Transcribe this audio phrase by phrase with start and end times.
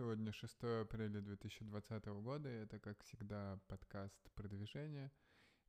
[0.00, 5.12] Сегодня 6 апреля 2020 года, и это, как всегда, подкаст «Продвижение».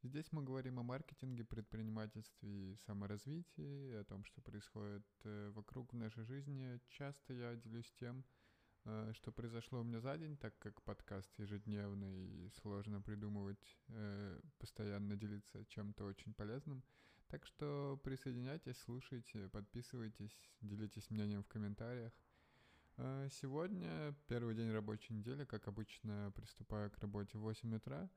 [0.04, 5.98] Здесь мы говорим о маркетинге, предпринимательстве и саморазвитии, о том, что происходит э, вокруг в
[5.98, 6.80] нашей жизни.
[6.88, 8.24] Часто я делюсь тем,
[8.86, 14.40] э, что произошло у меня за день, так как подкаст ежедневный и сложно придумывать, э,
[14.60, 16.86] постоянно делиться чем-то очень полезным.
[17.28, 22.14] Так что присоединяйтесь, слушайте, подписывайтесь, делитесь мнением в комментариях.
[23.04, 28.08] А, сегодня первый день рабочей недели, как обычно, приступаю к работе в 8 утра.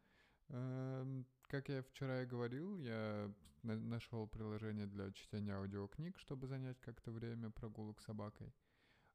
[0.51, 7.13] Эм, как я вчера и говорил, я нашел приложение для чтения аудиокниг, чтобы занять как-то
[7.13, 8.53] время прогулок с собакой.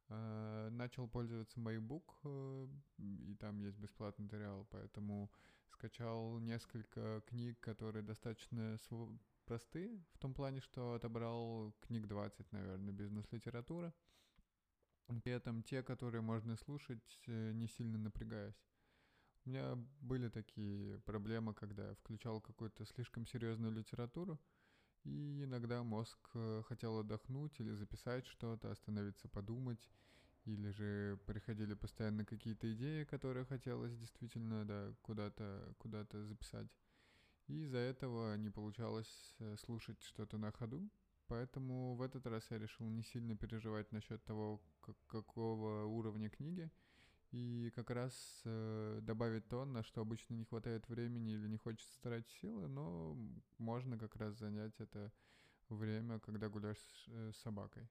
[0.07, 5.31] А, начал пользоваться MyBook, э, и там есть бесплатный материал, поэтому
[5.69, 8.75] скачал несколько книг, которые достаточно
[9.45, 13.93] просты, в том плане, что отобрал книг 20, наверное, бизнес-литература.
[15.09, 18.61] При этом те, которые можно слушать, э, не сильно напрягаясь.
[19.45, 24.39] У меня были такие проблемы, когда я включал какую-то слишком серьезную литературу,
[25.03, 29.89] и иногда мозг э, хотел отдохнуть или записать что-то, остановиться, подумать,
[30.45, 36.67] или же приходили постоянно какие-то идеи, которые хотелось действительно да, куда-то куда записать.
[37.47, 40.87] И из-за этого не получалось э, слушать что-то на ходу.
[41.29, 46.69] Поэтому в этот раз я решил не сильно переживать насчет того, как, какого уровня книги,
[47.31, 52.01] и как раз э, добавить то, на что обычно не хватает времени или не хочется
[52.01, 53.15] тратить силы, но
[53.59, 55.11] можно как раз занять это
[55.69, 57.87] время, когда гуляешь с, э, с собакой.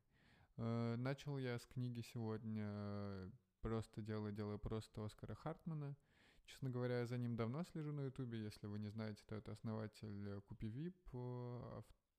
[0.57, 3.31] Э, начал я с книги сегодня
[3.61, 5.97] «Просто дело, дело просто» Оскара Хартмана–
[6.49, 8.43] Честно говоря, я за ним давно слежу на Ютубе.
[8.43, 10.97] Если вы не знаете, то это основатель Купи Вип,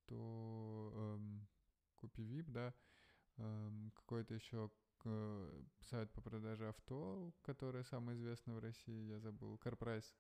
[0.10, 0.92] авто...
[0.96, 1.48] Эм,
[1.96, 2.74] Купи Вип, да.
[3.38, 4.72] Эм, какой-то еще
[5.06, 10.16] э, сайт по продаже авто, который самый известный в России, я забыл, CarPrice.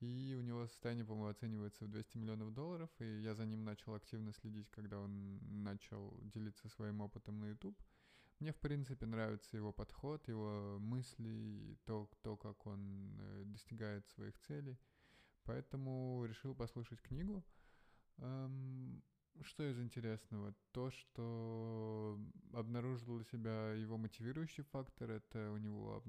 [0.00, 3.94] И у него состояние, по-моему, оценивается в 200 миллионов долларов, и я за ним начал
[3.94, 7.80] активно следить, когда он начал делиться своим опытом на YouTube.
[8.40, 14.36] Мне, в принципе, нравится его подход, его мысли, то, то как он э, достигает своих
[14.40, 14.76] целей.
[15.44, 17.44] Поэтому решил послушать книгу.
[19.40, 20.54] Что из интересного?
[20.72, 22.18] То, что
[22.52, 26.02] обнаружил для себя его мотивирующий фактор, это у него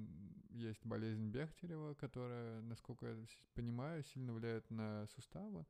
[0.49, 3.15] есть болезнь Бехтерева, которая, насколько я
[3.55, 5.65] понимаю, сильно влияет на суставы.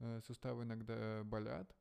[0.00, 1.74] Э, суставы иногда болят,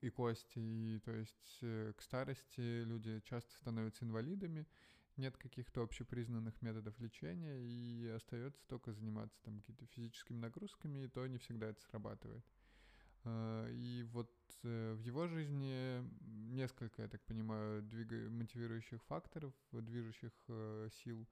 [0.00, 4.66] и кости, и то есть э, к старости люди часто становятся инвалидами,
[5.16, 11.26] нет каких-то общепризнанных методов лечения, и остается только заниматься там какими-то физическими нагрузками, и то
[11.26, 12.44] не всегда это срабатывает.
[13.24, 14.30] А, и вот
[14.64, 16.02] э, в его жизни
[16.52, 18.28] несколько, я так понимаю, двига...
[18.30, 21.26] мотивирующих факторов, движущих э, сил.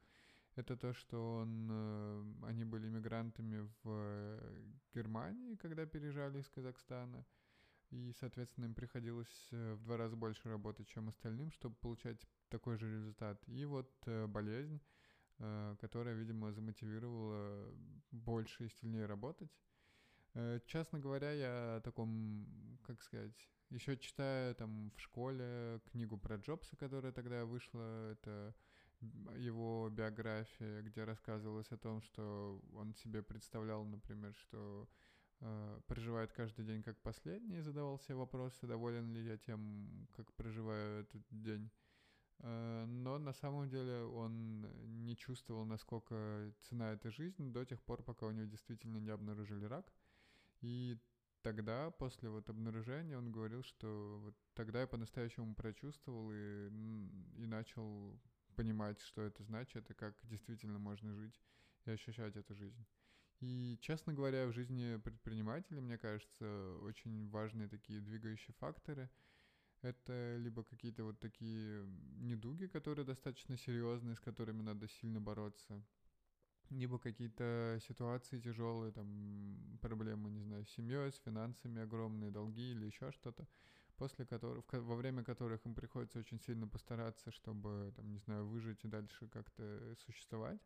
[0.56, 1.70] Это то, что он,
[2.42, 4.40] они были иммигрантами в
[4.92, 7.24] Германии, когда переезжали из Казахстана–
[7.90, 12.18] и, соответственно, им приходилось э, в два раза больше работать, чем остальным, чтобы получать
[12.50, 13.42] такой же результат.
[13.48, 14.80] И вот э, болезнь,
[15.38, 17.72] э, которая, видимо, замотивировала
[18.10, 19.50] больше и сильнее работать.
[20.66, 22.46] Честно говоря, я о таком,
[22.86, 28.54] как сказать, еще читаю там в школе книгу про Джобса, которая тогда вышла, это
[29.36, 34.88] его биография, где рассказывалось о том, что он себе представлял, например, что
[35.40, 41.02] э, проживает каждый день как последний, задавал себе вопросы, доволен ли я тем, как проживаю
[41.02, 41.70] этот день.
[42.40, 44.66] Э, но на самом деле он
[45.04, 49.64] не чувствовал, насколько цена эта жизнь до тех пор, пока у него действительно не обнаружили
[49.66, 49.92] рак.
[50.60, 50.98] И
[51.42, 56.68] тогда, после вот обнаружения, он говорил, что вот тогда я по-настоящему прочувствовал и,
[57.36, 58.20] и начал
[58.56, 61.40] понимать, что это значит и как действительно можно жить
[61.84, 62.84] и ощущать эту жизнь.
[63.40, 69.08] И, честно говоря, в жизни предпринимателя, мне кажется, очень важные такие двигающие факторы.
[69.80, 75.84] Это либо какие-то вот такие недуги, которые достаточно серьезные, с которыми надо сильно бороться,
[76.70, 82.86] либо какие-то ситуации тяжелые, там проблемы, не знаю, с семьей, с финансами, огромные долги или
[82.86, 83.46] еще что-то,
[83.96, 88.84] после которых, во время которых им приходится очень сильно постараться, чтобы, там, не знаю, выжить
[88.84, 90.60] и дальше как-то существовать.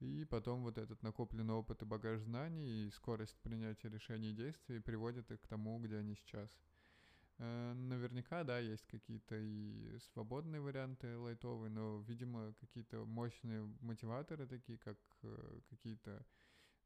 [0.00, 4.78] И потом вот этот накопленный опыт и багаж знаний и скорость принятия решений и действий
[4.78, 6.50] приводят их к тому, где они сейчас.
[7.38, 14.76] Э, наверняка, да, есть какие-то и свободные варианты лайтовые, но, видимо, какие-то мощные мотиваторы, такие
[14.78, 16.26] как э, какие-то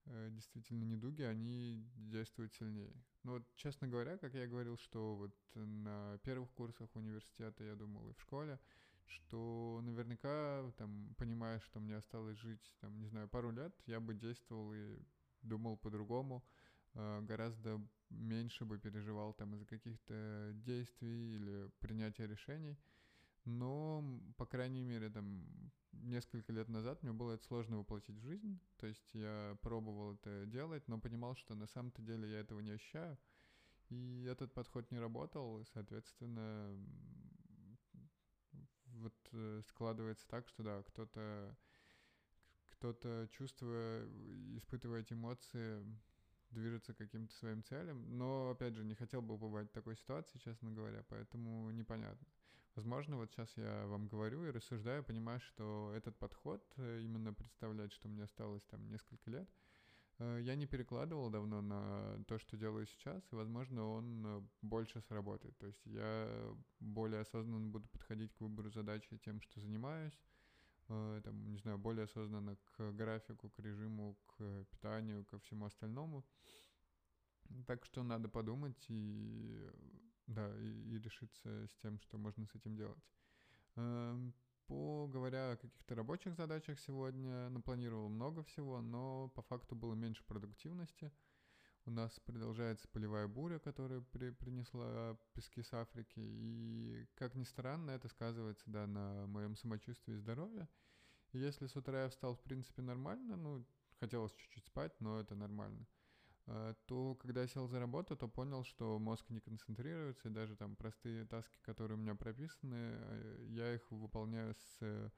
[0.05, 2.95] э, действительно недуги, они действуют сильнее.
[3.23, 8.11] Ну вот, честно говоря, как я говорил, что вот на первых курсах университета, я думал,
[8.11, 8.61] и в школе,
[9.07, 14.13] что наверняка, там, понимая, что мне осталось жить, там, не знаю, пару лет, я бы
[14.13, 14.99] действовал и
[15.41, 16.45] думал по-другому,
[16.94, 17.81] гораздо
[18.11, 22.79] меньше бы переживал там из-за каких-то действий или принятия решений.
[23.44, 24.05] Но,
[24.37, 25.44] по крайней мере, там
[25.93, 28.61] несколько лет назад мне было это сложно воплотить в жизнь.
[28.77, 32.73] То есть я пробовал это делать, но понимал, что на самом-то деле я этого не
[32.73, 33.19] ощущаю.
[33.89, 36.75] И этот подход не работал, и, соответственно,
[38.87, 41.56] вот э, складывается так, что да, кто-то
[42.69, 44.05] кто-то, чувствуя,
[44.56, 45.85] испытывая эти эмоции,
[46.53, 48.17] движется к каким-то своим целям.
[48.17, 52.27] Но, опять же, не хотел бы бывать в такой ситуации, честно говоря, поэтому непонятно.
[52.75, 57.93] Возможно, вот сейчас я вам говорю и рассуждаю, понимаю, что этот подход э, именно представляет,
[57.93, 59.49] что мне осталось там несколько лет,
[60.19, 65.57] э, я не перекладывал давно на то, что делаю сейчас, и, возможно, он больше сработает.
[65.59, 70.19] То есть я более осознанно буду подходить к выбору задачи тем, что занимаюсь,
[71.25, 76.25] там, не знаю, более осознанно к графику, к режиму, к питанию, ко всему остальному.
[77.67, 79.71] Так что надо подумать и
[80.27, 83.05] да, и, и решиться с тем, что можно с этим делать.
[83.77, 84.35] Эм,
[84.67, 90.25] по говоря о каких-то рабочих задачах сегодня, напланировал много всего, но по факту было меньше
[90.25, 91.12] продуктивности.
[91.84, 96.20] У нас продолжается полевая буря, которая при, принесла пески с Африки.
[96.20, 100.69] И, как ни странно, это сказывается да, на моем самочувствии и здоровье.
[101.32, 103.67] Если с утра я встал, в принципе, нормально, ну,
[103.99, 105.87] хотелось чуть-чуть спать, но это нормально–
[106.46, 110.56] Э, то когда я сел за работу, то понял, что мозг не концентрируется, и даже
[110.56, 115.12] там простые таски, которые у меня прописаны, э, я их выполняю с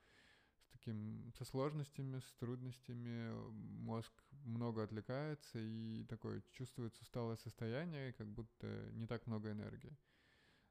[0.85, 3.33] таким, со сложностями, с трудностями,
[3.83, 4.13] мозг
[4.45, 9.97] много отвлекается, и такое чувствуется усталое состояние, как будто не так много энергии.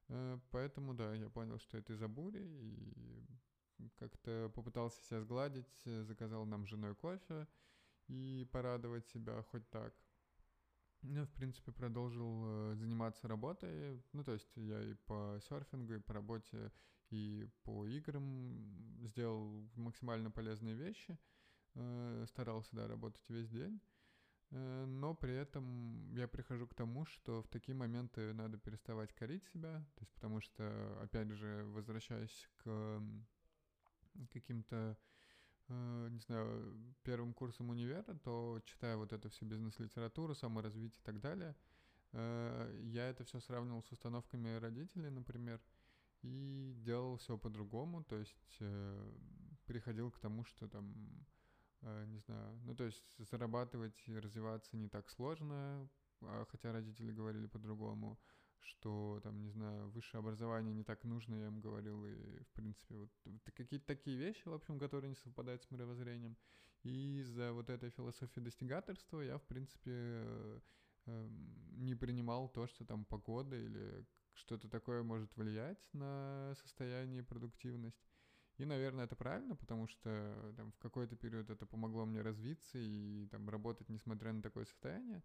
[0.10, 6.45] Э, поэтому, да, я понял, что это из-за бури, и как-то попытался себя сгладить, заказал
[6.45, 7.48] нам женой кофе
[8.07, 9.94] и порадовать себя хоть так.
[11.01, 14.01] Ну, в принципе, продолжил э, заниматься работой.
[14.13, 16.71] Ну, то есть я и по серфингу, и по работе,
[17.13, 21.18] и по играм сделал максимально полезные вещи.
[21.75, 23.80] Э, старался, да, работать весь день.
[24.51, 29.45] Э, но при этом я прихожу к тому, что в такие моменты надо переставать корить
[29.45, 29.86] себя.
[29.95, 33.01] То есть потому что, опять же, возвращаясь к
[34.31, 34.98] каким-то
[35.69, 41.19] Э, не знаю, первым курсом универа, то читая вот эту всю бизнес-литературу, саморазвитие и так
[41.19, 41.56] далее,
[42.15, 45.60] я это все сравнивал с установками родителей, например,
[46.23, 49.11] и делал все по-другому, то есть э,
[49.65, 51.25] приходил к тому, что там,
[51.81, 55.89] не знаю, ну то есть зарабатывать и развиваться не так сложно,
[56.21, 58.17] а хотя родители говорили по-другому,
[58.61, 62.95] что там, не знаю, высшее образование не так нужно, я им говорил, и, в принципе,
[62.95, 66.37] вот, вот какие-то такие вещи, в общем, которые не совпадают с мировоззрением.
[66.83, 70.59] И из-за вот этой философии достигаторства я, в принципе, э,
[71.05, 74.05] эм, не принимал то, что там погода или
[74.35, 78.03] что-то такое может влиять на состояние и продуктивность.
[78.57, 83.27] И, наверное, это правильно, потому что там, в какой-то период это помогло мне развиться и
[83.27, 85.24] там, работать, несмотря на такое состояние.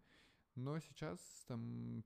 [0.55, 2.03] Но сейчас, там,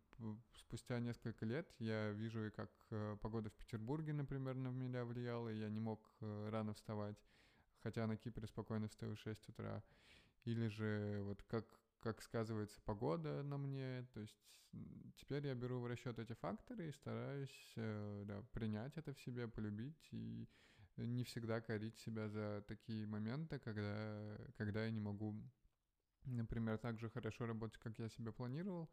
[0.53, 5.59] спустя несколько лет, я вижу как э, погода в Петербурге, например, на меня влияла, и
[5.59, 7.17] я не мог э, рано вставать,
[7.81, 9.81] хотя на Кипре спокойно встаю в 6 утра.
[10.43, 11.65] Или же вот как,
[12.03, 14.37] как сказывается погода на мне, то есть
[15.15, 19.47] теперь я беру в расчет эти факторы и стараюсь э, да, принять это в себе,
[19.47, 20.47] полюбить и
[20.97, 25.33] не всегда корить себя за такие моменты, когда, когда я не могу
[26.25, 28.89] например, так же хорошо работать, как я себе планировал,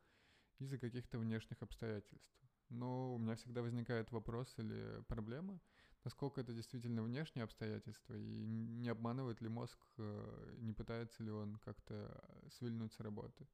[0.58, 2.34] из-за каких-то внешних обстоятельств.
[2.68, 5.60] Но у меня всегда возникает вопрос или проблема,
[6.04, 11.56] насколько это действительно внешние обстоятельства, и не обманывает ли мозг, э, не пытается ли он
[11.58, 13.46] как-то свильнуть с работы.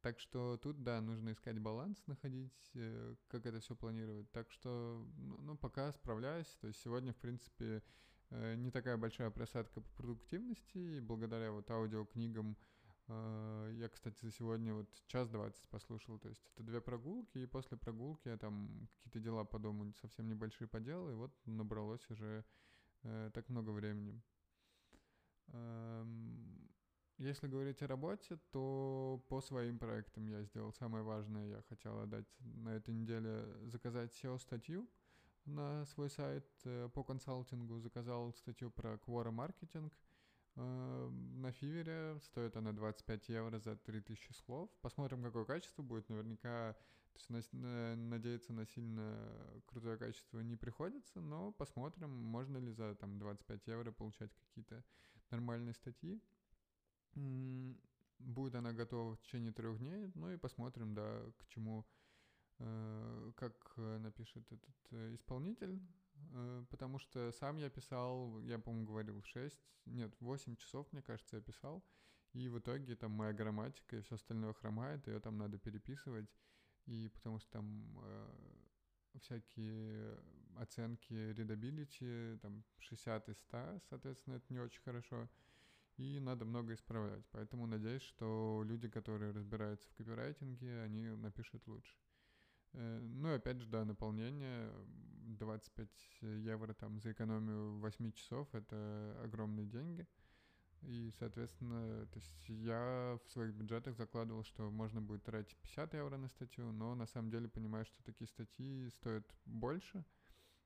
[0.00, 4.30] Так что тут, да, нужно искать баланс, находить, э, как это все планировать.
[4.30, 6.56] Так что, ну, ну, пока справляюсь.
[6.60, 7.82] То есть сегодня, в принципе,
[8.30, 12.56] э, не такая большая просадка по продуктивности, и благодаря вот аудиокнигам,
[13.08, 17.76] я, кстати, за сегодня вот час двадцать послушал, то есть это две прогулки, и после
[17.76, 22.44] прогулки я там какие-то дела по дому совсем небольшие поделал, и вот набралось уже
[23.04, 24.20] э, так много времени.
[25.48, 26.68] Эм,
[27.18, 31.48] если говорить о работе, то по своим проектам я сделал самое важное.
[31.48, 34.88] Я хотел отдать на этой неделе, заказать SEO-статью
[35.44, 40.05] на свой сайт э, по консалтингу, заказал статью про Quora маркетинг– Э,
[40.56, 44.70] на Фивере стоит она 25 евро за 3000 слов.
[44.80, 46.08] Посмотрим, какое качество будет.
[46.08, 46.74] Наверняка
[47.16, 53.18] то есть надеяться на сильно крутое качество не приходится, но посмотрим, можно ли за там
[53.18, 54.84] 25 евро получать какие-то
[55.30, 56.20] нормальные статьи.
[58.18, 61.86] Будет она готова в течение трех дней, ну и посмотрим, да, к чему,
[62.58, 66.05] э, как напишет этот э, исполнитель, э,
[66.70, 71.42] потому что сам я писал, я, по-моему, говорил 6, нет, 8 часов, мне кажется, я
[71.42, 71.84] писал,
[72.32, 76.28] и в итоге там моя грамматика и все остальное хромает, ее там надо переписывать,
[76.86, 80.18] и потому что там э, всякие
[80.56, 85.28] оценки readability, там 60 из 100, соответственно, это не очень хорошо,
[85.96, 87.24] и надо много исправлять.
[87.30, 91.94] Поэтому надеюсь, что люди, которые разбираются в копирайтинге, они напишут лучше.
[92.72, 94.70] Э, ну и опять же, да, наполнение.
[95.26, 95.88] 25
[96.44, 100.06] евро там за экономию 8 часов— это огромные деньги—
[100.82, 106.16] и, соответственно, то есть я в своих бюджетах закладывал, что можно будет тратить 50 евро
[106.16, 110.04] на статью, но на самом деле понимаю, что такие статьи стоят больше,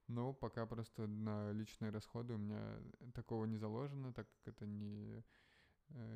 [0.09, 2.77] но пока просто на личные расходы у меня
[3.15, 5.23] такого не заложено, так как это не, э,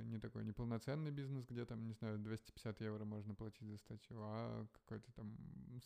[0.04, 4.66] не такой неполноценный бизнес, где там, не знаю, 250 евро можно платить за статью, а
[4.72, 5.36] какое-то там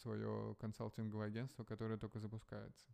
[0.01, 2.87] свое консалтинговое агентство, которое только запускается.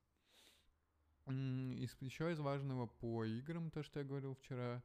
[1.27, 4.83] Из, еще из важного по играм, то, что я говорил вчера,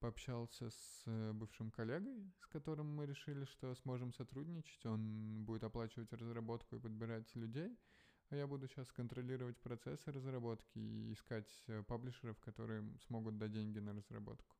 [0.00, 4.84] пообщался с э, бывшим коллегой, с которым мы решили, что сможем сотрудничать.
[4.84, 7.78] Он будет оплачивать разработку и подбирать людей,
[8.30, 13.78] а я буду сейчас контролировать процессы разработки и искать э, паблишеров, которые смогут дать деньги
[13.78, 14.56] на разработку.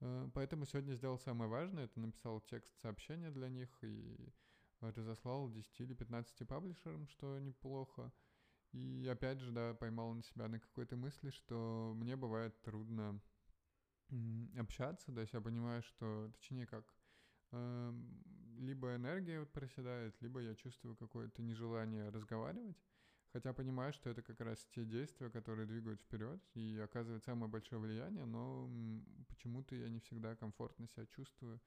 [0.00, 4.32] Э, поэтому сегодня сделал самое важное, это написал текст сообщения для них и
[4.80, 8.12] разослал 10 или 15 паблишерам, что неплохо.
[8.72, 13.20] И опять же, да, поймал на себя на какой-то мысли, что мне бывает трудно
[14.56, 16.94] общаться, то есть я понимаю, что, точнее как,
[17.52, 17.92] э,
[18.58, 22.76] либо энергия проседает, либо я чувствую какое-то нежелание разговаривать,
[23.32, 27.80] хотя понимаю, что это как раз те действия, которые двигают вперед и оказывают самое большое
[27.80, 28.70] влияние, но
[29.28, 31.60] почему-то я не всегда комфортно себя чувствую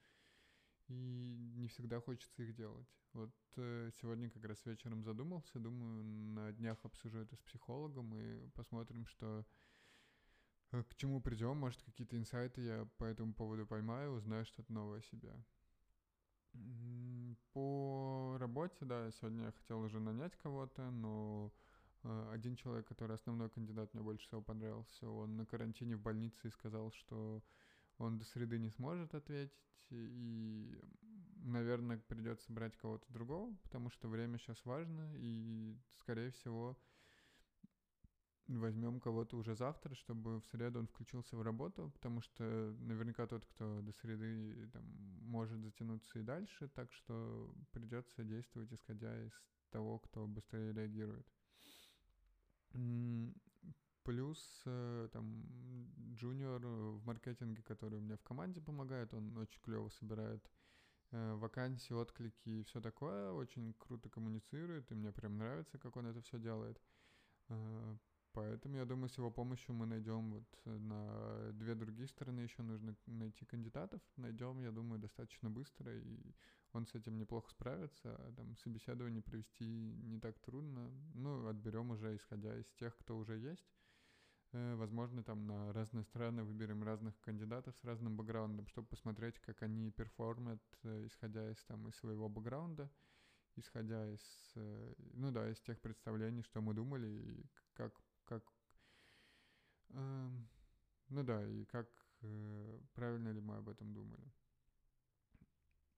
[0.88, 2.88] и не всегда хочется их делать.
[3.14, 8.50] Вот э, сегодня как раз вечером задумался, думаю, на днях обсужу это с психологом и
[8.50, 9.46] посмотрим, что
[10.72, 15.00] Э, к чему придем, может, какие-то инсайты я по этому поводу поймаю, узнаю что-то новое
[15.00, 15.34] о себе.
[17.54, 21.52] По работе, да, сегодня я хотел уже нанять кого-то, но
[22.04, 26.48] э, один человек, который основной кандидат, мне больше всего понравился, он на карантине в больнице
[26.48, 27.44] и сказал, что
[27.98, 29.52] он до среды не сможет ответить,
[29.90, 30.80] и,
[31.44, 36.78] наверное, придется брать кого-то другого, потому что время сейчас важно, и, скорее всего,
[38.58, 42.44] возьмем кого-то уже завтра, чтобы в среду он включился в работу, потому что
[42.80, 44.84] наверняка тот, кто до среды там,
[45.22, 49.34] может затянуться и дальше, так что придется действовать исходя из
[49.70, 51.28] того, кто быстрее реагирует.
[54.04, 55.46] Плюс э, там
[56.16, 60.44] джуниор в маркетинге, который у меня в команде помогает, он очень клево собирает
[61.12, 66.08] э, вакансии, отклики и все такое, очень круто коммуницирует, и мне прям нравится, как он
[66.08, 66.82] это все делает.
[68.34, 72.62] Э, Поэтому, я думаю, с его помощью мы найдем вот на две другие стороны еще
[72.62, 74.02] нужно найти кандидатов.
[74.18, 76.36] Найдем, я думаю, достаточно быстро, и
[76.74, 78.16] он с этим неплохо справится.
[78.16, 79.66] А там собеседование провести
[80.04, 80.92] не так трудно.
[81.14, 83.68] Ну, отберем уже, исходя из тех, кто уже есть.
[84.54, 89.62] Э, возможно, там на разные страны выберем разных кандидатов с разным бэкграундом, чтобы посмотреть, как
[89.64, 92.90] они перформят, э, исходя из там из своего бэкграунда
[93.58, 97.94] исходя из, э, ну да, из тех представлений, что мы думали, и как
[98.32, 98.44] как...
[99.90, 100.30] Э,
[101.10, 101.88] ну да, и как
[102.22, 104.32] э, правильно ли мы об этом думали.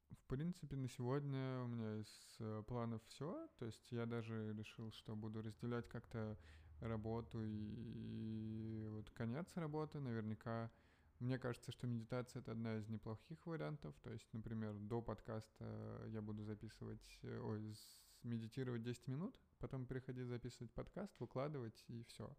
[0.10, 3.48] В принципе, на сегодня у меня из э, планов все.
[3.60, 6.38] То есть я даже решил, что буду разделять как-то
[6.80, 10.00] работу и, и вот конец работы.
[10.00, 10.72] Наверняка
[11.20, 13.96] мне кажется, что медитация это одна из неплохих вариантов.
[14.04, 17.75] То есть, например, до подкаста я буду записывать, э, ой,
[18.24, 22.36] медитировать 10 минут, потом переходить записывать подкаст, выкладывать и все.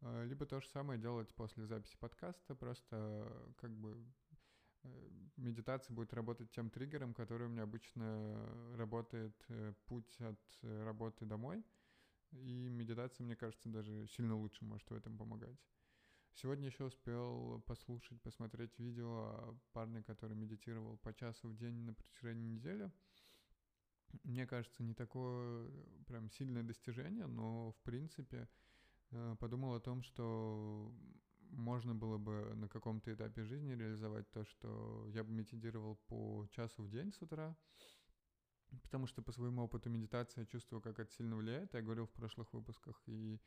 [0.00, 3.96] А, либо то же самое делать после записи подкаста, просто как бы
[4.82, 10.84] э, медитация будет работать тем триггером, который у меня обычно работает э, путь от э,
[10.84, 11.64] работы домой.
[12.32, 15.56] И медитация, мне кажется, даже сильно лучше может в этом помогать.
[16.34, 22.56] Сегодня еще успел послушать, посмотреть видео парня, который медитировал по часу в день на протяжении
[22.56, 22.90] недели
[24.22, 25.68] мне кажется, не такое
[26.06, 28.48] прям сильное достижение, но в принципе
[29.10, 30.92] э, подумал о том, что
[31.50, 36.82] можно было бы на каком-то этапе жизни реализовать то, что я бы медитировал по часу
[36.82, 37.56] в день с утра,
[38.82, 41.74] потому что по своему опыту медитации я чувствую, как это сильно влияет.
[41.74, 43.40] Я говорил в прошлых выпусках, и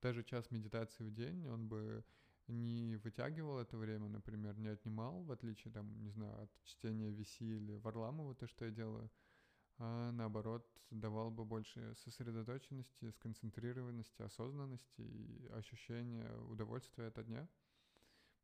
[0.00, 2.04] даже час медитации в день, он бы
[2.48, 7.44] не вытягивал это время, например, не отнимал, в отличие, там, не знаю, от чтения Виси
[7.44, 9.10] или Варламова, то, что я делаю,
[9.84, 17.48] а наоборот давал бы больше сосредоточенности, сконцентрированности, осознанности и ощущения удовольствия от дня.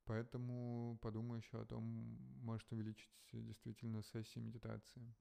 [0.05, 1.85] Поэтому подумаю еще о том,
[2.43, 5.15] может увеличить действительно сессии медитации.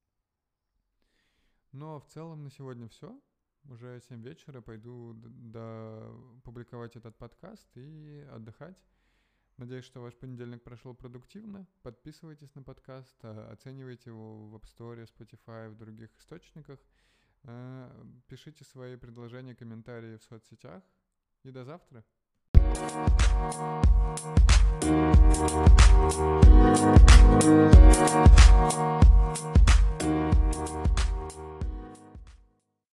[1.74, 3.22] А в целом на сегодня все.
[3.66, 8.82] Уже 7 вечера пойду до публиковать этот подкаст и отдыхать.
[9.58, 11.66] Надеюсь, что ваш понедельник прошел продуктивно.
[11.82, 16.80] Подписывайтесь на подкаст, а, оценивайте его в App Store, Spotify, в других источниках.
[17.44, 20.84] А, пишите свои предложения, комментарии в соцсетях.
[21.44, 22.06] И до завтра.